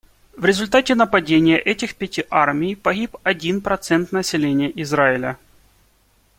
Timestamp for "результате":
0.45-0.95